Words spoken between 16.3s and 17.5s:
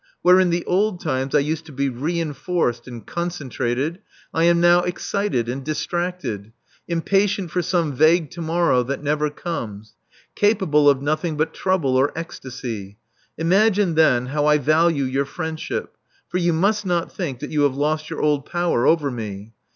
you must not think